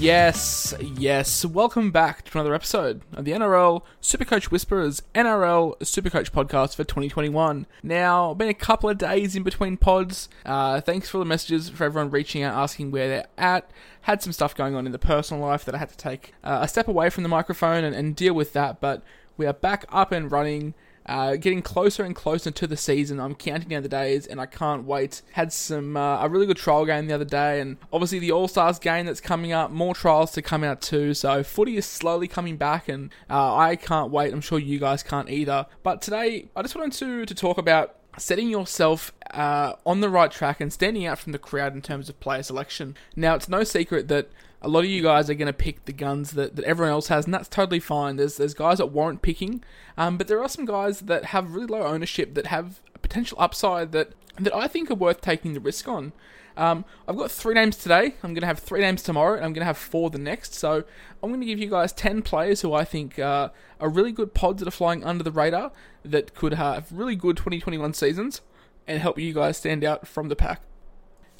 Yes, 0.00 0.72
yes. 0.80 1.44
Welcome 1.44 1.90
back 1.90 2.24
to 2.24 2.38
another 2.38 2.54
episode 2.54 3.02
of 3.12 3.26
the 3.26 3.32
NRL 3.32 3.82
Supercoach 4.00 4.44
Whisperers 4.44 5.02
NRL 5.14 5.78
Supercoach 5.80 6.30
podcast 6.30 6.74
for 6.74 6.84
2021. 6.84 7.66
Now, 7.82 8.32
been 8.32 8.48
a 8.48 8.54
couple 8.54 8.88
of 8.88 8.96
days 8.96 9.36
in 9.36 9.42
between 9.42 9.76
pods. 9.76 10.30
Uh, 10.46 10.80
thanks 10.80 11.10
for 11.10 11.18
the 11.18 11.26
messages 11.26 11.68
for 11.68 11.84
everyone 11.84 12.10
reaching 12.10 12.42
out, 12.42 12.54
asking 12.54 12.92
where 12.92 13.08
they're 13.08 13.26
at. 13.36 13.70
Had 14.00 14.22
some 14.22 14.32
stuff 14.32 14.54
going 14.54 14.74
on 14.74 14.86
in 14.86 14.92
the 14.92 14.98
personal 14.98 15.44
life 15.44 15.66
that 15.66 15.74
I 15.74 15.78
had 15.78 15.90
to 15.90 15.98
take 15.98 16.32
uh, 16.42 16.60
a 16.62 16.68
step 16.68 16.88
away 16.88 17.10
from 17.10 17.22
the 17.22 17.28
microphone 17.28 17.84
and, 17.84 17.94
and 17.94 18.16
deal 18.16 18.32
with 18.32 18.54
that, 18.54 18.80
but 18.80 19.02
we 19.36 19.44
are 19.44 19.52
back 19.52 19.84
up 19.90 20.12
and 20.12 20.32
running. 20.32 20.72
Uh, 21.10 21.34
getting 21.34 21.60
closer 21.60 22.04
and 22.04 22.14
closer 22.14 22.52
to 22.52 22.68
the 22.68 22.76
season. 22.76 23.18
I'm 23.18 23.34
counting 23.34 23.68
down 23.68 23.82
the 23.82 23.88
days, 23.88 24.28
and 24.28 24.40
I 24.40 24.46
can't 24.46 24.84
wait. 24.84 25.22
Had 25.32 25.52
some 25.52 25.96
uh, 25.96 26.24
a 26.24 26.28
really 26.28 26.46
good 26.46 26.56
trial 26.56 26.86
game 26.86 27.08
the 27.08 27.14
other 27.14 27.24
day, 27.24 27.60
and 27.60 27.78
obviously 27.92 28.20
the 28.20 28.30
All 28.30 28.46
Stars 28.46 28.78
game 28.78 29.06
that's 29.06 29.20
coming 29.20 29.50
up. 29.50 29.72
More 29.72 29.92
trials 29.92 30.30
to 30.32 30.42
come 30.42 30.62
out 30.62 30.80
too. 30.80 31.12
So 31.14 31.42
footy 31.42 31.76
is 31.76 31.84
slowly 31.84 32.28
coming 32.28 32.56
back, 32.56 32.88
and 32.88 33.10
uh, 33.28 33.56
I 33.56 33.74
can't 33.74 34.12
wait. 34.12 34.32
I'm 34.32 34.40
sure 34.40 34.60
you 34.60 34.78
guys 34.78 35.02
can't 35.02 35.28
either. 35.28 35.66
But 35.82 36.00
today, 36.00 36.48
I 36.54 36.62
just 36.62 36.76
wanted 36.76 36.92
to 37.00 37.26
to 37.26 37.34
talk 37.34 37.58
about 37.58 37.96
setting 38.16 38.48
yourself 38.48 39.12
uh, 39.32 39.72
on 39.84 40.00
the 40.00 40.08
right 40.08 40.30
track 40.30 40.60
and 40.60 40.72
standing 40.72 41.06
out 41.06 41.18
from 41.18 41.32
the 41.32 41.38
crowd 41.38 41.74
in 41.74 41.82
terms 41.82 42.08
of 42.08 42.20
player 42.20 42.44
selection. 42.44 42.96
Now, 43.16 43.34
it's 43.34 43.48
no 43.48 43.64
secret 43.64 44.06
that 44.08 44.30
a 44.62 44.68
lot 44.68 44.80
of 44.80 44.90
you 44.90 45.02
guys 45.02 45.30
are 45.30 45.34
going 45.34 45.46
to 45.46 45.52
pick 45.52 45.84
the 45.86 45.92
guns 45.92 46.32
that, 46.32 46.56
that 46.56 46.64
everyone 46.64 46.92
else 46.92 47.08
has, 47.08 47.24
and 47.24 47.32
that's 47.32 47.48
totally 47.48 47.80
fine. 47.80 48.16
There's 48.16 48.36
there's 48.36 48.54
guys 48.54 48.78
that 48.78 48.86
warrant 48.86 49.22
picking, 49.22 49.64
um, 49.96 50.18
but 50.18 50.28
there 50.28 50.42
are 50.42 50.48
some 50.48 50.66
guys 50.66 51.00
that 51.00 51.26
have 51.26 51.54
really 51.54 51.66
low 51.66 51.82
ownership 51.82 52.34
that 52.34 52.46
have 52.46 52.80
a 52.94 52.98
potential 52.98 53.38
upside 53.40 53.92
that 53.92 54.12
that 54.38 54.54
I 54.54 54.68
think 54.68 54.90
are 54.90 54.94
worth 54.94 55.20
taking 55.20 55.54
the 55.54 55.60
risk 55.60 55.88
on. 55.88 56.12
Um, 56.56 56.84
I've 57.08 57.16
got 57.16 57.30
three 57.30 57.54
names 57.54 57.76
today. 57.76 58.16
I'm 58.22 58.34
going 58.34 58.42
to 58.42 58.46
have 58.46 58.58
three 58.58 58.80
names 58.80 59.02
tomorrow, 59.02 59.36
and 59.36 59.44
I'm 59.44 59.52
going 59.52 59.62
to 59.62 59.66
have 59.66 59.78
four 59.78 60.10
the 60.10 60.18
next. 60.18 60.54
So 60.54 60.84
I'm 61.22 61.30
going 61.30 61.40
to 61.40 61.46
give 61.46 61.58
you 61.58 61.70
guys 61.70 61.92
ten 61.92 62.20
players 62.20 62.60
who 62.60 62.74
I 62.74 62.84
think 62.84 63.18
uh, 63.18 63.48
are 63.80 63.88
really 63.88 64.12
good 64.12 64.34
pods 64.34 64.58
that 64.60 64.68
are 64.68 64.72
flying 64.72 65.04
under 65.04 65.24
the 65.24 65.30
radar 65.32 65.72
that 66.04 66.34
could 66.34 66.54
have 66.54 66.90
really 66.92 67.16
good 67.16 67.36
2021 67.36 67.94
seasons 67.94 68.42
and 68.86 69.00
help 69.00 69.18
you 69.18 69.32
guys 69.32 69.56
stand 69.56 69.84
out 69.84 70.06
from 70.06 70.28
the 70.28 70.36
pack. 70.36 70.62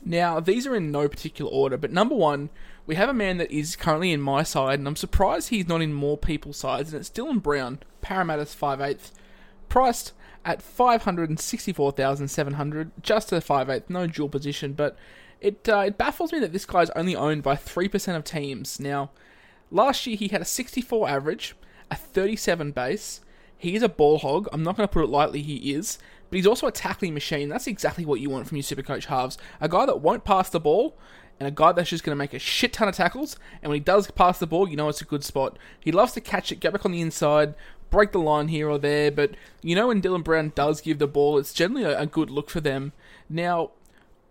Now, 0.05 0.41
these 0.41 0.67
are 0.67 0.75
in 0.75 0.91
no 0.91 1.09
particular 1.09 1.51
order, 1.51 1.77
but 1.77 1.93
number 1.93 2.15
one, 2.15 2.51
we 2.87 2.95
have 2.95 3.09
a 3.09 3.15
man 3.15 3.39
that 3.39 3.51
is 3.51 3.77
currently 3.77 4.13
in 4.13 4.21
my 4.21 4.43
side, 4.43 4.79
and 4.79 4.89
I'm 4.89 4.97
surprised 4.97 5.51
he's 5.51 5.69
not 5.69 5.83
in 5.83 5.93
more 5.93 6.17
people's 6.17 6.57
sides, 6.57 6.93
and 6.93 7.01
it's 7.01 7.11
Dylan 7.11 7.43
Brown, 7.43 7.81
Parramatta's 8.01 8.55
5'8", 8.55 9.11
priced 9.69 10.13
at 10.45 10.63
564,700, 10.63 12.91
just 13.03 13.33
a 13.33 13.37
5'8", 13.37 13.83
no 13.89 14.07
dual 14.07 14.29
position, 14.29 14.73
but 14.73 14.97
it, 15.41 15.69
uh, 15.69 15.85
it 15.87 15.99
baffles 15.99 16.33
me 16.33 16.39
that 16.41 16.53
this 16.53 16.67
guy's 16.67 16.91
only 16.91 17.15
owned 17.15 17.43
by 17.43 17.57
3% 17.57 18.17
of 18.17 18.25
teams. 18.25 18.81
Now, 18.81 19.11
last 19.71 20.07
year 20.07 20.17
he 20.17 20.29
had 20.29 20.41
a 20.41 20.47
64 20.47 21.09
average, 21.09 21.55
a 21.91 21.97
37 21.97 22.73
base, 22.73 23.21
he 23.61 23.77
is 23.77 23.83
a 23.83 23.91
ball 23.91 24.19
hog. 24.19 24.49
I'm 24.55 24.63
not 24.63 24.79
going 24.79 24.89
to 24.89 24.93
put 24.93 25.05
it 25.05 25.11
lightly, 25.11 25.43
he 25.43 25.75
is. 25.75 25.99
But 26.31 26.37
he's 26.37 26.47
also 26.47 26.67
a 26.69 26.73
tackling 26.73 27.13
machine. 27.13 27.49
That's 27.49 27.67
exactly 27.67 28.05
what 28.05 28.21
you 28.21 28.31
want 28.31 28.47
from 28.47 28.57
your 28.57 28.63
super 28.63 28.83
coach 28.83 29.07
halves. 29.07 29.37
A 29.61 29.69
guy 29.69 29.85
that 29.87 30.01
won't 30.01 30.25
pass 30.25 30.49
the 30.49 30.61
ball, 30.61 30.97
and 31.41 31.49
a 31.49 31.51
guy 31.51 31.73
that's 31.73 31.91
just 31.91 32.05
going 32.05 32.13
to 32.13 32.19
make 32.19 32.35
a 32.35 32.39
shit 32.39 32.73
ton 32.73 32.89
of 32.89 32.95
tackles. 32.95 33.37
And 33.63 33.71
when 33.71 33.77
he 33.77 33.85
does 33.85 34.11
pass 34.11 34.39
the 34.39 34.47
ball, 34.47 34.69
you 34.69 34.77
know 34.77 34.89
it's 34.89 35.01
a 35.01 35.07
good 35.07 35.25
spot. 35.25 35.59
He 35.81 35.91
loves 35.91 36.13
to 36.13 36.21
catch 36.21 36.53
it, 36.53 36.61
get 36.61 36.73
back 36.73 36.85
on 36.85 36.93
the 36.93 37.01
inside, 37.01 37.55
break 37.91 38.13
the 38.13 38.21
line 38.21 38.49
here 38.49 38.69
or 38.69 38.79
there. 38.79 39.11
But 39.11 39.33
you 39.63 39.75
know 39.75 39.89
when 39.89 40.03
Dylan 40.03 40.23
Brown 40.23 40.53
does 40.55 40.81
give 40.81 40.99
the 40.99 41.07
ball, 41.07 41.39
it's 41.39 41.53
generally 41.53 41.85
a, 41.85 42.07
good 42.07 42.31
look 42.31 42.51
for 42.51 42.61
them. 42.61 42.93
Now, 43.29 43.71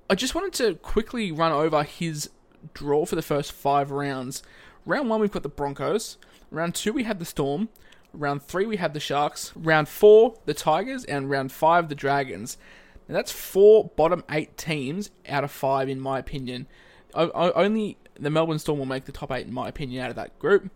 I 0.09 0.15
just 0.15 0.35
wanted 0.35 0.53
to 0.53 0.75
quickly 0.75 1.31
run 1.31 1.51
over 1.51 1.83
his 1.83 2.29
draw 2.73 3.05
for 3.05 3.15
the 3.15 3.21
first 3.21 3.51
five 3.51 3.91
rounds. 3.91 4.43
Round 4.85 5.09
one, 5.09 5.19
we've 5.19 5.31
got 5.31 5.43
the 5.43 5.49
Broncos. 5.49 6.17
Round 6.51 6.73
two, 6.73 6.93
we 6.93 7.03
had 7.03 7.19
the 7.19 7.25
Storm. 7.25 7.69
Round 8.13 8.41
three, 8.41 8.65
we 8.65 8.77
had 8.77 8.93
the 8.93 8.99
Sharks. 8.99 9.53
Round 9.55 9.87
four, 9.87 10.35
the 10.45 10.53
Tigers. 10.53 11.05
And 11.05 11.29
round 11.29 11.51
five, 11.51 11.89
the 11.89 11.95
Dragons. 11.95 12.57
Now, 13.07 13.15
that's 13.15 13.31
four 13.31 13.91
bottom 13.95 14.23
eight 14.29 14.57
teams 14.57 15.09
out 15.27 15.43
of 15.43 15.51
five, 15.51 15.89
in 15.89 15.99
my 15.99 16.19
opinion. 16.19 16.67
Only 17.13 17.97
the 18.19 18.29
Melbourne 18.29 18.59
Storm 18.59 18.79
will 18.79 18.85
make 18.85 19.05
the 19.05 19.11
top 19.11 19.31
eight, 19.31 19.47
in 19.47 19.53
my 19.53 19.67
opinion, 19.67 20.03
out 20.03 20.09
of 20.11 20.15
that 20.15 20.37
group. 20.37 20.69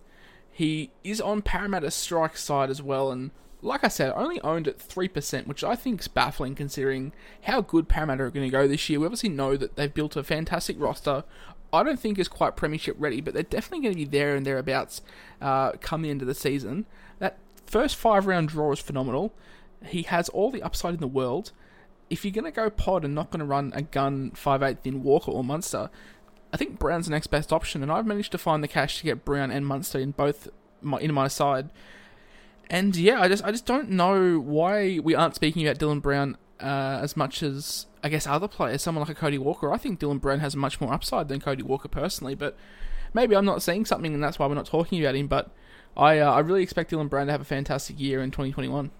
He 0.51 0.91
is 1.03 1.19
on 1.21 1.41
Parramatta's 1.41 1.95
strike 1.95 2.37
side 2.37 2.69
as 2.69 2.81
well, 2.81 3.11
and 3.11 3.31
like 3.61 3.83
I 3.83 3.87
said, 3.87 4.13
only 4.15 4.41
owned 4.41 4.67
at 4.67 4.77
3%, 4.77 5.47
which 5.47 5.63
I 5.63 5.75
think 5.75 6.01
is 6.01 6.07
baffling 6.07 6.53
considering 6.53 7.13
how 7.43 7.61
good 7.61 7.87
Parramatta 7.87 8.23
are 8.23 8.29
going 8.29 8.45
to 8.45 8.51
go 8.51 8.67
this 8.67 8.89
year. 8.89 8.99
We 8.99 9.05
obviously 9.05 9.29
know 9.29 9.55
that 9.57 9.75
they've 9.75 9.93
built 9.93 10.15
a 10.15 10.23
fantastic 10.23 10.79
roster. 10.79 11.23
I 11.73 11.83
don't 11.83 11.99
think 11.99 12.19
is 12.19 12.27
quite 12.27 12.55
premiership 12.55 12.95
ready, 12.99 13.19
but 13.19 13.33
they're 13.33 13.43
definitely 13.43 13.81
going 13.81 13.95
to 13.95 14.05
be 14.05 14.17
there 14.17 14.35
and 14.35 14.45
thereabouts 14.45 15.01
uh, 15.41 15.71
end 15.91 16.21
of 16.21 16.27
the 16.27 16.35
season. 16.35 16.85
That 17.19 17.39
first 17.65 17.95
five 17.95 18.27
round 18.27 18.49
draw 18.49 18.71
is 18.71 18.79
phenomenal. 18.79 19.33
He 19.85 20.03
has 20.03 20.29
all 20.29 20.51
the 20.51 20.61
upside 20.61 20.93
in 20.93 20.99
the 20.99 21.07
world. 21.07 21.51
If 22.09 22.23
you're 22.23 22.31
going 22.31 22.45
to 22.45 22.51
go 22.51 22.69
pod 22.69 23.03
and 23.03 23.15
not 23.15 23.31
going 23.31 23.39
to 23.39 23.45
run 23.45 23.73
a 23.75 23.81
gun 23.81 24.31
5'8 24.31 24.77
in 24.83 25.03
Walker 25.03 25.31
or 25.31 25.43
Munster, 25.43 25.89
I 26.53 26.57
think 26.57 26.77
Brown's 26.77 27.07
the 27.07 27.11
next 27.11 27.27
best 27.27 27.51
option, 27.51 27.81
and 27.81 27.91
I've 27.91 28.05
managed 28.05 28.31
to 28.33 28.37
find 28.37 28.63
the 28.63 28.67
cash 28.67 28.99
to 28.99 29.03
get 29.03 29.25
Brown 29.25 29.49
and 29.49 29.65
Munster 29.65 29.97
in 29.97 30.11
both 30.11 30.47
my, 30.81 30.99
in 30.99 31.11
my 31.11 31.27
side. 31.27 31.71
And 32.69 32.95
yeah, 32.95 33.19
I 33.19 33.27
just 33.27 33.43
I 33.43 33.51
just 33.51 33.65
don't 33.65 33.89
know 33.89 34.39
why 34.39 34.99
we 34.99 35.15
aren't 35.15 35.35
speaking 35.35 35.65
about 35.65 35.79
Dylan 35.79 36.01
Brown 36.01 36.37
uh, 36.61 36.99
as 37.01 37.17
much 37.17 37.41
as 37.41 37.87
I 38.03 38.09
guess 38.09 38.27
other 38.27 38.49
players, 38.49 38.81
someone 38.81 39.01
like 39.03 39.15
a 39.15 39.19
Cody 39.19 39.37
Walker. 39.37 39.71
I 39.71 39.77
think 39.77 39.99
Dylan 39.99 40.19
Brown 40.19 40.39
has 40.41 40.55
much 40.55 40.81
more 40.81 40.93
upside 40.93 41.29
than 41.29 41.39
Cody 41.39 41.63
Walker 41.63 41.87
personally, 41.87 42.35
but 42.35 42.57
maybe 43.13 43.35
I'm 43.35 43.45
not 43.45 43.63
seeing 43.63 43.85
something, 43.85 44.13
and 44.13 44.21
that's 44.21 44.37
why 44.37 44.47
we're 44.47 44.55
not 44.55 44.65
talking 44.65 44.99
about 45.01 45.15
him. 45.15 45.27
But 45.27 45.49
I 45.95 46.19
uh, 46.19 46.31
I 46.31 46.39
really 46.39 46.63
expect 46.63 46.91
Dylan 46.91 47.09
Brown 47.09 47.27
to 47.27 47.31
have 47.31 47.41
a 47.41 47.45
fantastic 47.45 47.99
year 47.99 48.21
in 48.21 48.31
2021. 48.31 48.91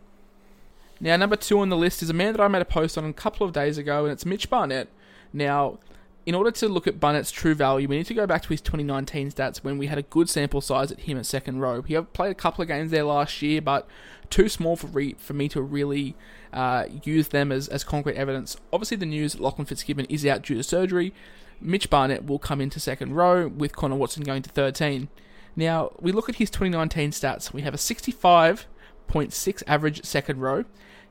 Now, 1.02 1.18
number 1.18 1.36
two 1.36 1.60
on 1.60 1.68
the 1.68 1.76
list 1.76 2.02
is 2.02 2.10
a 2.10 2.14
man 2.14 2.32
that 2.34 2.42
I 2.42 2.48
made 2.48 2.62
a 2.62 2.66
post 2.66 2.98
on 2.98 3.04
a 3.04 3.14
couple 3.14 3.46
of 3.46 3.52
days 3.52 3.78
ago, 3.78 4.06
and 4.06 4.14
it's 4.14 4.26
Mitch 4.26 4.50
Barnett. 4.50 4.88
Now, 5.34 5.80
in 6.26 6.36
order 6.36 6.52
to 6.52 6.70
look 6.70 6.88
at 6.88 7.00
Barnett's 7.00 7.32
true 7.32 7.54
value, 7.54 7.88
we 7.88 7.98
need 7.98 8.06
to 8.06 8.14
go 8.14 8.26
back 8.26 8.44
to 8.44 8.50
his 8.50 8.62
2019 8.62 9.32
stats 9.32 9.58
when 9.58 9.78
we 9.78 9.88
had 9.88 9.98
a 9.98 10.04
good 10.04 10.30
sample 10.30 10.62
size 10.62 10.92
at 10.92 11.02
him 11.02 11.18
at 11.18 11.26
second 11.26 11.60
row. 11.60 11.82
He 11.82 12.00
played 12.00 12.32
a 12.32 12.36
couple 12.36 12.62
of 12.62 12.70
games 12.70 12.92
there 12.92 13.04
last 13.04 13.42
year, 13.42 13.62
but 13.62 13.88
too 14.30 14.48
small 14.48 14.76
for 14.78 14.88
re- 14.88 15.16
for 15.18 15.34
me 15.34 15.50
to 15.50 15.62
really 15.62 16.16
uh, 16.54 16.86
use 17.04 17.30
them 17.30 17.52
as, 17.52 17.68
as 17.68 17.84
concrete 17.84 18.16
evidence. 18.16 18.58
Obviously, 18.72 18.98
the 18.98 19.06
news 19.06 19.40
Lachlan 19.40 19.66
Fitzgibbon 19.66 20.06
is 20.06 20.26
out 20.26 20.44
due 20.44 20.56
to 20.56 20.64
surgery. 20.64 21.14
Mitch 21.60 21.90
Barnett 21.90 22.26
will 22.26 22.40
come 22.40 22.62
into 22.62 22.80
second 22.80 23.16
row, 23.16 23.48
with 23.48 23.76
Connor 23.76 23.96
Watson 23.96 24.24
going 24.24 24.42
to 24.44 24.50
13. 24.50 25.08
Now, 25.56 25.92
we 26.00 26.12
look 26.12 26.30
at 26.30 26.36
his 26.36 26.50
2019 26.50 27.12
stats. 27.12 27.54
We 27.54 27.62
have 27.62 27.74
a 27.74 27.78
65.6 27.78 29.64
average 29.68 30.04
second 30.04 30.40
row. 30.40 30.66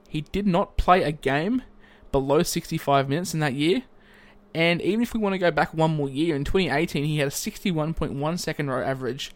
He 0.09 0.21
did 0.21 0.47
not 0.47 0.77
play 0.77 1.03
a 1.03 1.13
game 1.13 1.63
below 2.11 2.43
65 2.43 3.09
minutes 3.09 3.35
in 3.35 3.41
that 3.41 3.55
year. 3.55 3.83
And 4.55 4.83
even 4.83 5.01
if 5.01 5.15
we 5.15 5.21
want 5.21 5.33
to 5.33 5.39
go 5.39 5.51
back 5.51 5.73
one 5.73 5.97
more 5.97 6.11
year, 6.11 6.37
in 6.37 6.45
2018 6.45 7.05
he 7.05 7.19
had 7.19 7.29
a 7.29 7.31
61.1 7.31 8.39
second 8.39 8.69
row 8.69 8.83
average. 8.83 9.33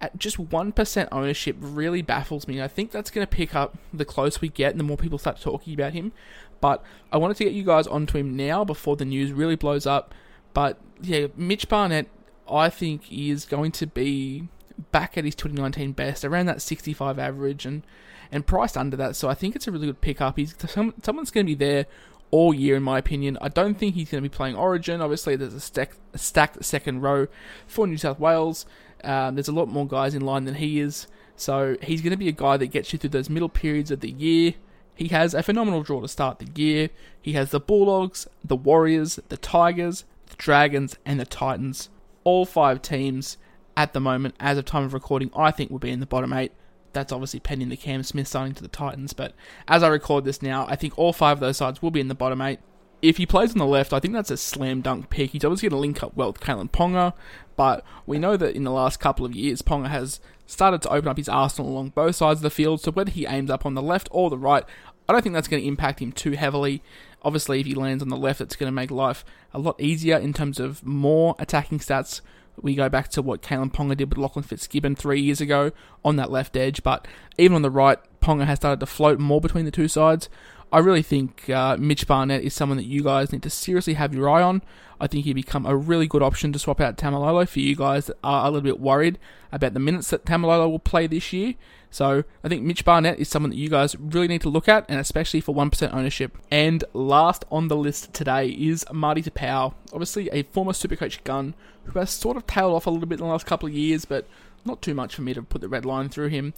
At 0.00 0.16
just 0.16 0.36
1% 0.38 1.08
ownership 1.10 1.56
really 1.58 2.02
baffles 2.02 2.46
me. 2.46 2.62
I 2.62 2.68
think 2.68 2.92
that's 2.92 3.10
going 3.10 3.26
to 3.26 3.30
pick 3.30 3.54
up 3.54 3.76
the 3.92 4.04
closer 4.04 4.38
we 4.40 4.48
get 4.48 4.70
and 4.70 4.78
the 4.78 4.84
more 4.84 4.96
people 4.96 5.18
start 5.18 5.40
talking 5.40 5.74
about 5.74 5.92
him. 5.92 6.12
But 6.60 6.84
I 7.12 7.16
wanted 7.18 7.36
to 7.38 7.44
get 7.44 7.52
you 7.52 7.64
guys 7.64 7.86
onto 7.86 8.18
him 8.18 8.36
now 8.36 8.64
before 8.64 8.96
the 8.96 9.04
news 9.04 9.32
really 9.32 9.56
blows 9.56 9.86
up. 9.86 10.14
But 10.54 10.78
yeah, 11.00 11.28
Mitch 11.36 11.68
Barnett, 11.68 12.08
I 12.50 12.70
think, 12.70 13.10
is 13.12 13.44
going 13.44 13.72
to 13.72 13.86
be 13.86 14.48
back 14.92 15.18
at 15.18 15.24
his 15.24 15.34
2019 15.34 15.92
best, 15.92 16.24
around 16.24 16.46
that 16.46 16.62
65 16.62 17.18
average, 17.18 17.66
and 17.66 17.82
and 18.30 18.46
priced 18.46 18.76
under 18.76 18.96
that. 18.96 19.16
So 19.16 19.28
I 19.28 19.34
think 19.34 19.56
it's 19.56 19.66
a 19.66 19.72
really 19.72 19.86
good 19.86 20.00
pickup. 20.00 20.36
He's 20.36 20.54
some, 20.68 20.94
someone's 21.02 21.30
going 21.30 21.46
to 21.46 21.50
be 21.50 21.54
there 21.54 21.86
all 22.30 22.52
year, 22.52 22.76
in 22.76 22.82
my 22.82 22.98
opinion. 22.98 23.38
I 23.40 23.48
don't 23.48 23.74
think 23.74 23.94
he's 23.94 24.10
going 24.10 24.22
to 24.22 24.28
be 24.28 24.34
playing 24.34 24.56
Origin. 24.56 25.00
Obviously, 25.00 25.36
there's 25.36 25.54
a, 25.54 25.60
stack, 25.60 25.92
a 26.12 26.18
stacked 26.18 26.62
second 26.64 27.00
row 27.00 27.26
for 27.66 27.86
New 27.86 27.96
South 27.96 28.20
Wales. 28.20 28.66
Um, 29.04 29.34
there's 29.34 29.48
a 29.48 29.52
lot 29.52 29.68
more 29.68 29.86
guys 29.86 30.14
in 30.14 30.22
line 30.22 30.44
than 30.44 30.56
he 30.56 30.80
is. 30.80 31.06
So 31.36 31.76
he's 31.82 32.02
going 32.02 32.10
to 32.10 32.16
be 32.16 32.28
a 32.28 32.32
guy 32.32 32.56
that 32.56 32.66
gets 32.68 32.92
you 32.92 32.98
through 32.98 33.10
those 33.10 33.30
middle 33.30 33.48
periods 33.48 33.90
of 33.90 34.00
the 34.00 34.10
year. 34.10 34.54
He 34.94 35.08
has 35.08 35.32
a 35.32 35.42
phenomenal 35.42 35.84
draw 35.84 36.00
to 36.00 36.08
start 36.08 36.40
the 36.40 36.48
year. 36.60 36.90
He 37.22 37.34
has 37.34 37.50
the 37.50 37.60
Bulldogs, 37.60 38.26
the 38.42 38.56
Warriors, 38.56 39.20
the 39.28 39.36
Tigers, 39.36 40.04
the 40.26 40.34
Dragons, 40.36 40.96
and 41.04 41.20
the 41.20 41.24
Titans. 41.24 41.88
All 42.24 42.44
five 42.44 42.82
teams 42.82 43.38
at 43.76 43.92
the 43.92 44.00
moment, 44.00 44.34
as 44.40 44.58
of 44.58 44.64
time 44.64 44.82
of 44.82 44.92
recording, 44.92 45.30
I 45.36 45.52
think 45.52 45.70
will 45.70 45.78
be 45.78 45.92
in 45.92 46.00
the 46.00 46.06
bottom 46.06 46.32
eight. 46.32 46.50
That's 46.92 47.12
obviously 47.12 47.38
pending 47.38 47.68
the 47.68 47.76
Cam 47.76 48.02
Smith 48.02 48.26
signing 48.26 48.54
to 48.54 48.62
the 48.62 48.68
Titans, 48.68 49.12
but 49.12 49.34
as 49.68 49.84
I 49.84 49.88
record 49.88 50.24
this 50.24 50.42
now, 50.42 50.66
I 50.68 50.74
think 50.74 50.98
all 50.98 51.12
five 51.12 51.36
of 51.36 51.40
those 51.40 51.58
sides 51.58 51.80
will 51.80 51.92
be 51.92 52.00
in 52.00 52.08
the 52.08 52.14
bottom 52.16 52.40
eight. 52.40 52.58
If 53.00 53.18
he 53.18 53.26
plays 53.26 53.52
on 53.52 53.58
the 53.58 53.66
left, 53.66 53.92
I 53.92 54.00
think 54.00 54.14
that's 54.14 54.30
a 54.30 54.36
slam 54.36 54.80
dunk 54.80 55.08
pick. 55.08 55.30
He's 55.30 55.44
obviously 55.44 55.68
going 55.68 55.78
to 55.78 55.80
link 55.80 56.02
up 56.02 56.16
well 56.16 56.32
with 56.32 56.40
Kalyn 56.40 56.70
Ponga, 56.70 57.12
but 57.54 57.84
we 58.06 58.18
know 58.18 58.36
that 58.36 58.56
in 58.56 58.64
the 58.64 58.72
last 58.72 58.98
couple 58.98 59.24
of 59.24 59.36
years, 59.36 59.62
Ponga 59.62 59.88
has 59.88 60.20
started 60.46 60.82
to 60.82 60.90
open 60.90 61.08
up 61.08 61.16
his 61.16 61.28
arsenal 61.28 61.70
along 61.70 61.90
both 61.90 62.16
sides 62.16 62.38
of 62.38 62.42
the 62.42 62.50
field. 62.50 62.80
So 62.80 62.90
whether 62.90 63.10
he 63.10 63.26
aims 63.26 63.50
up 63.50 63.64
on 63.64 63.74
the 63.74 63.82
left 63.82 64.08
or 64.10 64.30
the 64.30 64.38
right, 64.38 64.64
I 65.08 65.12
don't 65.12 65.22
think 65.22 65.34
that's 65.34 65.48
going 65.48 65.62
to 65.62 65.68
impact 65.68 66.00
him 66.00 66.10
too 66.10 66.32
heavily. 66.32 66.82
Obviously, 67.22 67.60
if 67.60 67.66
he 67.66 67.74
lands 67.74 68.02
on 68.02 68.08
the 68.08 68.16
left, 68.16 68.40
it's 68.40 68.56
going 68.56 68.68
to 68.68 68.74
make 68.74 68.90
life 68.90 69.24
a 69.52 69.58
lot 69.58 69.80
easier 69.80 70.16
in 70.16 70.32
terms 70.32 70.58
of 70.58 70.84
more 70.84 71.36
attacking 71.38 71.78
stats. 71.78 72.20
We 72.60 72.74
go 72.74 72.88
back 72.88 73.08
to 73.10 73.22
what 73.22 73.42
Kalyn 73.42 73.72
Ponga 73.72 73.96
did 73.96 74.08
with 74.08 74.18
Lachlan 74.18 74.42
Fitzgibbon 74.42 74.96
three 74.96 75.20
years 75.20 75.40
ago 75.40 75.70
on 76.04 76.16
that 76.16 76.30
left 76.30 76.56
edge, 76.56 76.82
but 76.82 77.06
even 77.36 77.54
on 77.54 77.62
the 77.62 77.70
right, 77.70 77.98
Ponga 78.20 78.46
has 78.46 78.58
started 78.58 78.80
to 78.80 78.86
float 78.86 79.20
more 79.20 79.40
between 79.40 79.64
the 79.64 79.70
two 79.70 79.86
sides. 79.86 80.28
I 80.70 80.78
really 80.78 81.02
think 81.02 81.48
uh, 81.48 81.76
Mitch 81.78 82.06
Barnett 82.06 82.42
is 82.42 82.52
someone 82.52 82.76
that 82.76 82.86
you 82.86 83.02
guys 83.02 83.32
need 83.32 83.42
to 83.42 83.50
seriously 83.50 83.94
have 83.94 84.14
your 84.14 84.28
eye 84.28 84.42
on. 84.42 84.62
I 85.00 85.06
think 85.06 85.24
he'd 85.24 85.34
become 85.34 85.64
a 85.64 85.76
really 85.76 86.06
good 86.06 86.22
option 86.22 86.52
to 86.52 86.58
swap 86.58 86.80
out 86.80 86.96
Taumalolo 86.96 87.48
for 87.48 87.60
you 87.60 87.76
guys 87.76 88.06
that 88.06 88.16
are 88.22 88.46
a 88.46 88.50
little 88.50 88.62
bit 88.62 88.80
worried 88.80 89.18
about 89.52 89.72
the 89.72 89.80
minutes 89.80 90.10
that 90.10 90.24
Taumalolo 90.24 90.70
will 90.70 90.78
play 90.78 91.06
this 91.06 91.32
year. 91.32 91.54
So 91.90 92.24
I 92.44 92.48
think 92.48 92.64
Mitch 92.64 92.84
Barnett 92.84 93.18
is 93.18 93.28
someone 93.28 93.50
that 93.50 93.56
you 93.56 93.70
guys 93.70 93.96
really 93.98 94.28
need 94.28 94.42
to 94.42 94.50
look 94.50 94.68
at, 94.68 94.84
and 94.88 95.00
especially 95.00 95.40
for 95.40 95.54
1% 95.54 95.94
ownership. 95.94 96.36
And 96.50 96.84
last 96.92 97.44
on 97.50 97.68
the 97.68 97.76
list 97.76 98.12
today 98.12 98.48
is 98.48 98.84
Marty 98.92 99.22
Taupau, 99.22 99.72
obviously 99.92 100.28
a 100.30 100.42
former 100.42 100.72
Supercoach 100.72 101.24
gun 101.24 101.54
who 101.84 101.98
has 101.98 102.10
sort 102.10 102.36
of 102.36 102.46
tailed 102.46 102.74
off 102.74 102.86
a 102.86 102.90
little 102.90 103.06
bit 103.06 103.20
in 103.20 103.24
the 103.24 103.32
last 103.32 103.46
couple 103.46 103.68
of 103.68 103.74
years, 103.74 104.04
but 104.04 104.26
not 104.66 104.82
too 104.82 104.94
much 104.94 105.14
for 105.14 105.22
me 105.22 105.32
to 105.32 105.42
put 105.42 105.62
the 105.62 105.68
red 105.68 105.86
line 105.86 106.10
through 106.10 106.28
him. 106.28 106.52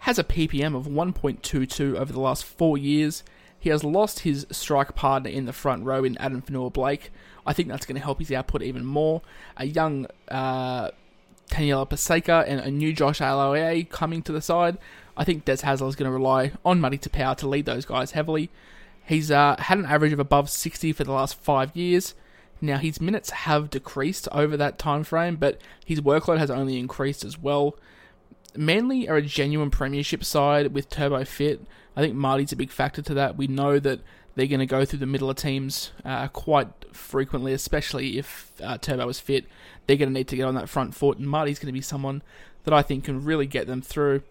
Has 0.00 0.18
a 0.18 0.24
PPM 0.24 0.76
of 0.76 0.86
1.22 0.86 1.96
over 1.96 2.12
the 2.12 2.20
last 2.20 2.44
four 2.44 2.78
years. 2.78 3.24
He 3.58 3.70
has 3.70 3.82
lost 3.82 4.20
his 4.20 4.46
strike 4.50 4.94
partner 4.94 5.30
in 5.30 5.46
the 5.46 5.52
front 5.52 5.84
row 5.84 6.04
in 6.04 6.16
Addin 6.18 6.42
Fonua-Blake. 6.42 7.10
I 7.44 7.52
think 7.52 7.68
that's 7.68 7.86
going 7.86 7.96
to 7.96 8.04
help 8.04 8.18
his 8.18 8.30
output 8.30 8.62
even 8.62 8.84
more. 8.84 9.22
A 9.56 9.66
young 9.66 10.06
uh, 10.28 10.90
Taniela 11.50 11.88
Paseka 11.88 12.44
and 12.46 12.60
a 12.60 12.70
new 12.70 12.92
Josh 12.92 13.20
Aloiai 13.20 13.88
coming 13.88 14.22
to 14.22 14.32
the 14.32 14.42
side. 14.42 14.78
I 15.16 15.24
think 15.24 15.44
Des 15.44 15.56
Hasler 15.56 15.88
is 15.88 15.96
going 15.96 16.10
to 16.10 16.12
rely 16.12 16.52
on 16.64 16.80
Muddy 16.80 16.98
to 16.98 17.10
power 17.10 17.34
to 17.36 17.48
lead 17.48 17.66
those 17.66 17.84
guys 17.84 18.12
heavily. 18.12 18.50
He's 19.04 19.30
uh, 19.30 19.56
had 19.58 19.78
an 19.78 19.86
average 19.86 20.12
of 20.12 20.18
above 20.18 20.50
60 20.50 20.92
for 20.92 21.04
the 21.04 21.12
last 21.12 21.40
five 21.40 21.74
years. 21.74 22.14
Now 22.60 22.78
his 22.78 23.00
minutes 23.00 23.30
have 23.30 23.70
decreased 23.70 24.28
over 24.32 24.56
that 24.56 24.78
time 24.78 25.04
frame, 25.04 25.36
but 25.36 25.60
his 25.84 26.00
workload 26.00 26.38
has 26.38 26.50
only 26.50 26.78
increased 26.78 27.24
as 27.24 27.38
well. 27.38 27.76
Manly 28.58 29.08
are 29.08 29.16
a 29.16 29.22
genuine 29.22 29.70
premiership 29.70 30.24
side 30.24 30.72
with 30.72 30.88
Turbo 30.88 31.24
fit. 31.24 31.60
I 31.96 32.00
think 32.00 32.14
Marty's 32.14 32.52
a 32.52 32.56
big 32.56 32.70
factor 32.70 33.02
to 33.02 33.14
that. 33.14 33.36
We 33.36 33.46
know 33.46 33.78
that 33.78 34.00
they're 34.34 34.46
going 34.46 34.60
to 34.60 34.66
go 34.66 34.84
through 34.84 34.98
the 34.98 35.06
middle 35.06 35.30
of 35.30 35.36
teams 35.36 35.92
uh, 36.04 36.28
quite 36.28 36.68
frequently, 36.92 37.52
especially 37.52 38.18
if 38.18 38.52
uh, 38.62 38.78
Turbo 38.78 39.08
is 39.08 39.18
fit. 39.18 39.46
They're 39.86 39.96
going 39.96 40.10
to 40.10 40.14
need 40.14 40.28
to 40.28 40.36
get 40.36 40.44
on 40.44 40.54
that 40.56 40.68
front 40.68 40.94
foot, 40.94 41.18
and 41.18 41.28
Marty's 41.28 41.58
going 41.58 41.68
to 41.68 41.72
be 41.72 41.80
someone 41.80 42.22
that 42.64 42.74
I 42.74 42.82
think 42.82 43.04
can 43.04 43.24
really 43.24 43.46
get 43.46 43.66
them 43.66 43.80
through. 43.80 44.22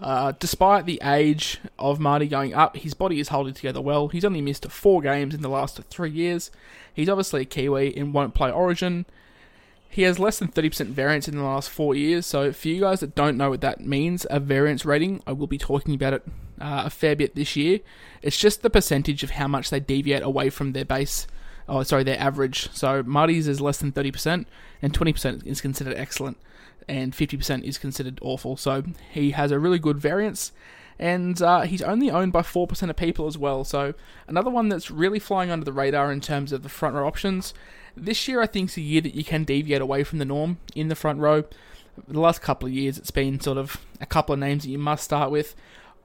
Uh, 0.00 0.32
despite 0.40 0.86
the 0.86 1.00
age 1.04 1.60
of 1.78 2.00
Marty 2.00 2.26
going 2.26 2.54
up, 2.54 2.76
his 2.76 2.94
body 2.94 3.20
is 3.20 3.28
holding 3.28 3.54
together 3.54 3.80
well. 3.80 4.08
He's 4.08 4.24
only 4.24 4.40
missed 4.40 4.70
four 4.70 5.02
games 5.02 5.34
in 5.34 5.42
the 5.42 5.48
last 5.48 5.80
three 5.84 6.10
years. 6.10 6.50
He's 6.92 7.08
obviously 7.08 7.42
a 7.42 7.44
Kiwi 7.44 7.96
and 7.96 8.14
won't 8.14 8.34
play 8.34 8.50
Origin. 8.50 9.04
He 9.94 10.02
has 10.02 10.18
less 10.18 10.40
than 10.40 10.48
30% 10.48 10.86
variance 10.86 11.28
in 11.28 11.36
the 11.36 11.44
last 11.44 11.70
four 11.70 11.94
years, 11.94 12.26
so 12.26 12.52
for 12.52 12.66
you 12.66 12.80
guys 12.80 12.98
that 12.98 13.14
don't 13.14 13.36
know 13.36 13.50
what 13.50 13.60
that 13.60 13.78
means, 13.78 14.26
a 14.28 14.40
variance 14.40 14.84
rating, 14.84 15.22
I 15.24 15.30
will 15.30 15.46
be 15.46 15.56
talking 15.56 15.94
about 15.94 16.14
it 16.14 16.22
uh, 16.60 16.82
a 16.86 16.90
fair 16.90 17.14
bit 17.14 17.36
this 17.36 17.54
year. 17.54 17.78
It's 18.20 18.36
just 18.36 18.62
the 18.62 18.70
percentage 18.70 19.22
of 19.22 19.30
how 19.30 19.46
much 19.46 19.70
they 19.70 19.78
deviate 19.78 20.24
away 20.24 20.50
from 20.50 20.72
their 20.72 20.84
base, 20.84 21.28
oh, 21.68 21.84
sorry, 21.84 22.02
their 22.02 22.18
average. 22.18 22.70
So 22.72 23.04
Marty's 23.04 23.46
is 23.46 23.60
less 23.60 23.78
than 23.78 23.92
30%, 23.92 24.46
and 24.82 24.92
20% 24.92 25.46
is 25.46 25.60
considered 25.60 25.96
excellent, 25.96 26.38
and 26.88 27.12
50% 27.12 27.62
is 27.62 27.78
considered 27.78 28.18
awful. 28.20 28.56
So 28.56 28.82
he 29.12 29.30
has 29.30 29.52
a 29.52 29.60
really 29.60 29.78
good 29.78 29.98
variance 29.98 30.50
and 30.98 31.40
uh, 31.42 31.62
he's 31.62 31.82
only 31.82 32.10
owned 32.10 32.32
by 32.32 32.42
4% 32.42 32.90
of 32.90 32.96
people 32.96 33.26
as 33.26 33.36
well. 33.36 33.64
So, 33.64 33.94
another 34.28 34.50
one 34.50 34.68
that's 34.68 34.90
really 34.90 35.18
flying 35.18 35.50
under 35.50 35.64
the 35.64 35.72
radar 35.72 36.12
in 36.12 36.20
terms 36.20 36.52
of 36.52 36.62
the 36.62 36.68
front 36.68 36.94
row 36.94 37.06
options. 37.06 37.54
This 37.96 38.26
year, 38.28 38.40
I 38.40 38.46
think, 38.46 38.70
is 38.70 38.76
a 38.76 38.80
year 38.80 39.00
that 39.00 39.14
you 39.14 39.24
can 39.24 39.44
deviate 39.44 39.80
away 39.80 40.04
from 40.04 40.18
the 40.18 40.24
norm 40.24 40.58
in 40.74 40.88
the 40.88 40.94
front 40.94 41.20
row. 41.20 41.44
The 42.08 42.20
last 42.20 42.42
couple 42.42 42.66
of 42.66 42.74
years, 42.74 42.98
it's 42.98 43.10
been 43.10 43.40
sort 43.40 43.58
of 43.58 43.76
a 44.00 44.06
couple 44.06 44.32
of 44.32 44.38
names 44.38 44.64
that 44.64 44.70
you 44.70 44.78
must 44.78 45.04
start 45.04 45.30
with. 45.30 45.54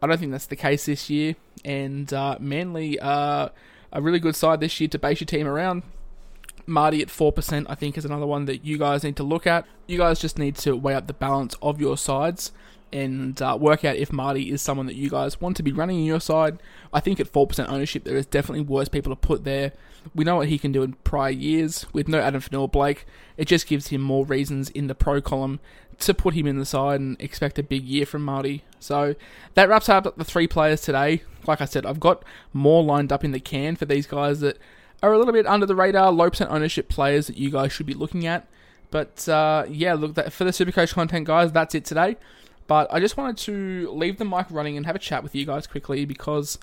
I 0.01 0.07
don't 0.07 0.19
think 0.19 0.31
that's 0.31 0.45
the 0.45 0.55
case 0.55 0.85
this 0.85 1.09
year, 1.09 1.35
and 1.65 2.11
uh, 2.13 2.37
Manly 2.39 2.99
are 2.99 3.51
a 3.91 4.01
really 4.01 4.19
good 4.19 4.35
side 4.35 4.59
this 4.59 4.79
year 4.79 4.87
to 4.89 4.99
base 4.99 5.19
your 5.19 5.25
team 5.25 5.47
around. 5.47 5.83
Marty 6.65 7.01
at 7.01 7.07
4%, 7.07 7.65
I 7.67 7.75
think, 7.75 7.97
is 7.97 8.05
another 8.05 8.27
one 8.27 8.45
that 8.45 8.63
you 8.63 8.77
guys 8.77 9.03
need 9.03 9.15
to 9.17 9.23
look 9.23 9.47
at. 9.47 9.65
You 9.87 9.97
guys 9.97 10.19
just 10.19 10.37
need 10.37 10.55
to 10.57 10.75
weigh 10.75 10.93
up 10.93 11.07
the 11.07 11.13
balance 11.13 11.55
of 11.61 11.81
your 11.81 11.97
sides 11.97 12.51
and 12.91 13.41
uh, 13.41 13.57
work 13.59 13.85
out 13.85 13.95
if 13.95 14.11
Marty 14.11 14.51
is 14.51 14.61
someone 14.61 14.85
that 14.87 14.95
you 14.95 15.09
guys 15.09 15.39
want 15.39 15.57
to 15.57 15.63
be 15.63 15.71
running 15.71 15.99
in 15.99 16.05
your 16.05 16.19
side. 16.19 16.61
I 16.93 16.99
think 16.99 17.19
at 17.19 17.31
4% 17.31 17.69
ownership, 17.69 18.03
there 18.03 18.17
is 18.17 18.25
definitely 18.25 18.63
worse 18.63 18.89
people 18.89 19.11
to 19.11 19.15
put 19.15 19.43
there. 19.43 19.73
We 20.15 20.23
know 20.23 20.37
what 20.37 20.47
he 20.47 20.57
can 20.57 20.71
do 20.71 20.83
in 20.83 20.93
prior 21.03 21.31
years. 21.31 21.85
With 21.93 22.07
no 22.07 22.19
Addin 22.19 22.41
Fonua-Blake, 22.41 23.05
it 23.37 23.45
just 23.45 23.67
gives 23.67 23.87
him 23.87 24.01
more 24.01 24.25
reasons 24.25 24.69
in 24.69 24.87
the 24.87 24.95
pro 24.95 25.21
column 25.21 25.59
to 25.99 26.13
put 26.13 26.33
him 26.33 26.47
in 26.47 26.57
the 26.57 26.65
side 26.65 26.99
and 26.99 27.19
expect 27.21 27.59
a 27.59 27.63
big 27.63 27.83
year 27.83 28.05
from 28.05 28.23
Marty. 28.23 28.63
So 28.79 29.15
that 29.53 29.67
wraps 29.67 29.89
up 29.89 30.15
the 30.15 30.23
three 30.23 30.47
players 30.47 30.81
today. 30.81 31.23
Like 31.45 31.61
I 31.61 31.65
said, 31.65 31.85
I've 31.85 31.99
got 31.99 32.23
more 32.53 32.83
lined 32.83 33.11
up 33.11 33.23
in 33.23 33.31
the 33.31 33.39
can 33.39 33.75
for 33.75 33.85
these 33.85 34.07
guys 34.07 34.39
that 34.39 34.57
are 35.03 35.13
a 35.13 35.17
little 35.17 35.33
bit 35.33 35.45
under 35.45 35.65
the 35.65 35.75
radar, 35.75 36.11
low 36.11 36.29
percent 36.29 36.51
ownership 36.51 36.89
players 36.89 37.27
that 37.27 37.37
you 37.37 37.49
guys 37.49 37.71
should 37.71 37.85
be 37.85 37.93
looking 37.93 38.25
at. 38.25 38.47
But 38.91 39.27
uh, 39.29 39.65
yeah, 39.69 39.93
look, 39.93 40.15
for 40.31 40.43
the 40.43 40.51
Supercoach 40.51 40.93
content, 40.93 41.27
guys, 41.27 41.51
that's 41.51 41.75
it 41.75 41.85
today. 41.85 42.17
But 42.69 42.87
I 42.93 42.99
just 42.99 43.17
wanted 43.17 43.37
to 43.37 43.89
leave 43.91 44.19
the 44.19 44.25
mic 44.25 44.45
running 44.51 44.77
and 44.77 44.85
have 44.85 44.95
a 44.95 44.99
chat 44.99 45.23
with 45.23 45.33
you 45.33 45.43
guys 45.43 45.65
quickly 45.65 46.05
because 46.05 46.59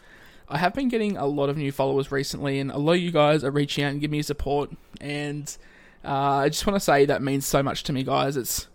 I 0.48 0.58
have 0.58 0.72
been 0.72 0.88
getting 0.88 1.16
a 1.16 1.26
lot 1.26 1.48
of 1.48 1.56
new 1.56 1.72
followers 1.72 2.12
recently, 2.12 2.60
and 2.60 2.70
a 2.70 2.78
lot 2.78 2.92
of 2.92 3.00
you 3.00 3.10
guys 3.10 3.42
are 3.42 3.50
reaching 3.50 3.82
out 3.82 3.90
and 3.90 4.00
giving 4.00 4.12
me 4.12 4.22
support. 4.22 4.70
And 5.00 5.54
uh, 6.04 6.36
I 6.44 6.48
just 6.48 6.64
want 6.64 6.76
to 6.76 6.80
say 6.80 7.06
that 7.06 7.22
means 7.22 7.44
so 7.44 7.60
much 7.60 7.82
to 7.82 7.92
me, 7.92 8.04
guys. 8.04 8.36
It's 8.36 8.68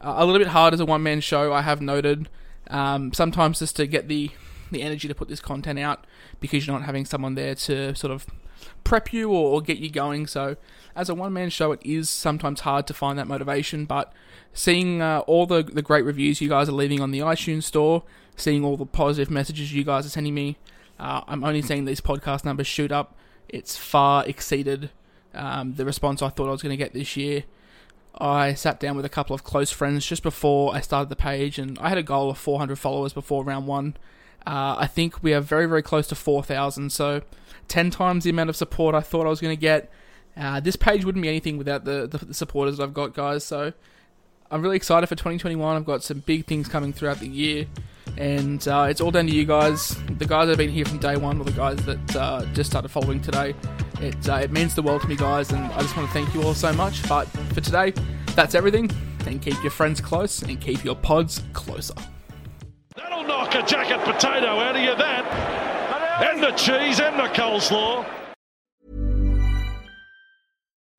uh, 0.00 0.14
a 0.16 0.24
little 0.24 0.38
bit 0.38 0.46
hard 0.46 0.74
as 0.74 0.78
a 0.78 0.86
one 0.86 1.02
man 1.02 1.20
show, 1.20 1.52
I 1.52 1.62
have 1.62 1.80
noted. 1.80 2.28
Um, 2.68 3.12
sometimes 3.12 3.58
just 3.58 3.74
to 3.76 3.88
get 3.88 4.06
the, 4.06 4.30
the 4.70 4.82
energy 4.82 5.08
to 5.08 5.14
put 5.14 5.26
this 5.26 5.40
content 5.40 5.80
out 5.80 6.06
because 6.38 6.68
you're 6.68 6.78
not 6.78 6.86
having 6.86 7.04
someone 7.04 7.34
there 7.34 7.56
to 7.56 7.96
sort 7.96 8.12
of 8.12 8.26
prep 8.84 9.12
you 9.12 9.30
or, 9.30 9.54
or 9.54 9.60
get 9.60 9.78
you 9.78 9.90
going. 9.90 10.28
So, 10.28 10.56
as 10.94 11.08
a 11.08 11.16
one 11.16 11.32
man 11.32 11.50
show, 11.50 11.72
it 11.72 11.80
is 11.84 12.08
sometimes 12.08 12.60
hard 12.60 12.86
to 12.86 12.94
find 12.94 13.18
that 13.18 13.26
motivation, 13.26 13.86
but 13.86 14.12
seeing 14.52 15.02
uh, 15.02 15.20
all 15.20 15.46
the, 15.46 15.62
the 15.62 15.82
great 15.82 16.04
reviews 16.04 16.40
you 16.40 16.48
guys 16.48 16.68
are 16.68 16.72
leaving 16.72 17.00
on 17.00 17.10
the 17.10 17.20
iTunes 17.20 17.64
store, 17.64 18.02
seeing 18.36 18.64
all 18.64 18.76
the 18.76 18.86
positive 18.86 19.30
messages 19.30 19.72
you 19.72 19.84
guys 19.84 20.06
are 20.06 20.10
sending 20.10 20.34
me, 20.34 20.56
uh, 20.98 21.22
I'm 21.26 21.44
only 21.44 21.62
seeing 21.62 21.84
these 21.84 22.00
podcast 22.00 22.44
numbers 22.44 22.66
shoot 22.66 22.90
up. 22.90 23.14
It's 23.48 23.76
far 23.76 24.24
exceeded 24.26 24.90
um, 25.34 25.74
the 25.74 25.84
response 25.84 26.22
I 26.22 26.28
thought 26.28 26.48
I 26.48 26.52
was 26.52 26.62
going 26.62 26.76
to 26.76 26.76
get 26.76 26.94
this 26.94 27.16
year. 27.16 27.44
I 28.18 28.54
sat 28.54 28.80
down 28.80 28.96
with 28.96 29.04
a 29.04 29.10
couple 29.10 29.34
of 29.34 29.44
close 29.44 29.70
friends 29.70 30.06
just 30.06 30.22
before 30.22 30.74
I 30.74 30.80
started 30.80 31.10
the 31.10 31.16
page, 31.16 31.58
and 31.58 31.78
I 31.78 31.90
had 31.90 31.98
a 31.98 32.02
goal 32.02 32.30
of 32.30 32.38
400 32.38 32.78
followers 32.78 33.12
before 33.12 33.44
round 33.44 33.66
one. 33.66 33.96
Uh, 34.46 34.76
I 34.78 34.86
think 34.86 35.22
we 35.22 35.34
are 35.34 35.40
very, 35.40 35.66
very 35.66 35.82
close 35.82 36.06
to 36.08 36.14
4,000, 36.14 36.90
so 36.90 37.22
10 37.68 37.90
times 37.90 38.24
the 38.24 38.30
amount 38.30 38.48
of 38.48 38.56
support 38.56 38.94
I 38.94 39.00
thought 39.00 39.26
I 39.26 39.30
was 39.30 39.40
going 39.40 39.54
to 39.54 39.60
get. 39.60 39.90
Uh, 40.34 40.60
this 40.60 40.76
page 40.76 41.04
wouldn't 41.04 41.22
be 41.22 41.28
anything 41.28 41.58
without 41.58 41.84
the, 41.84 42.06
the, 42.06 42.32
supporters 42.32 42.78
I've 42.78 42.94
got, 42.94 43.12
guys, 43.12 43.44
so 43.44 43.72
I'm 44.50 44.62
really 44.62 44.76
excited 44.76 45.06
for 45.08 45.16
2021. 45.16 45.76
I've 45.76 45.84
got 45.84 46.02
some 46.02 46.20
big 46.20 46.46
things 46.46 46.68
coming 46.68 46.92
throughout 46.92 47.18
the 47.18 47.28
year, 47.28 47.66
and 48.16 48.66
uh, 48.68 48.86
it's 48.88 49.00
all 49.00 49.10
down 49.10 49.26
to 49.26 49.32
you 49.32 49.44
guys. 49.44 49.96
The 50.18 50.26
guys 50.26 50.46
that 50.46 50.50
have 50.50 50.58
been 50.58 50.70
here 50.70 50.84
from 50.84 50.98
day 50.98 51.16
one, 51.16 51.40
or 51.40 51.44
the 51.44 51.52
guys 51.52 51.78
that 51.86 52.16
uh, 52.16 52.44
just 52.54 52.70
started 52.70 52.88
following 52.88 53.20
today. 53.20 53.54
It, 54.00 54.28
uh, 54.28 54.36
it 54.36 54.52
means 54.52 54.74
the 54.74 54.82
world 54.82 55.02
to 55.02 55.08
me, 55.08 55.16
guys, 55.16 55.50
and 55.50 55.64
I 55.72 55.80
just 55.80 55.96
want 55.96 56.08
to 56.08 56.12
thank 56.12 56.32
you 56.34 56.42
all 56.42 56.54
so 56.54 56.72
much. 56.72 57.06
But 57.08 57.26
for 57.54 57.60
today, 57.60 57.92
that's 58.34 58.54
everything. 58.54 58.90
And 59.26 59.42
keep 59.42 59.60
your 59.62 59.72
friends 59.72 60.00
close 60.00 60.42
and 60.42 60.60
keep 60.60 60.84
your 60.84 60.94
pods 60.94 61.42
closer. 61.52 61.94
That'll 62.94 63.24
knock 63.24 63.54
a 63.56 63.62
jacket 63.62 63.98
potato 64.04 64.60
out 64.60 64.76
of 64.76 64.82
you, 64.82 64.94
that. 64.94 66.22
And 66.22 66.40
the 66.40 66.52
cheese 66.52 67.00
and 67.00 67.18
the 67.18 67.28
coleslaw. 67.34 68.06